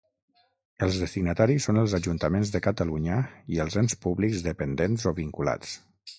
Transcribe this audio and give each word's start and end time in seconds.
Els 0.85 0.95
destinataris 1.01 1.67
són 1.69 1.81
els 1.81 1.93
ajuntaments 1.97 2.53
de 2.57 2.63
Catalunya 2.69 3.19
i 3.57 3.63
els 3.67 3.79
ens 3.83 4.01
públics 4.09 4.43
dependents 4.51 5.07
o 5.13 5.17
vinculats. 5.23 5.79